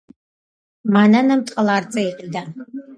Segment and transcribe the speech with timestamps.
[0.97, 2.47] მანანამ ტყლარწი იყიდა